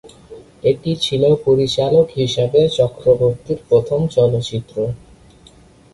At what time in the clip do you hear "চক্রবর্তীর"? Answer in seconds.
2.77-3.59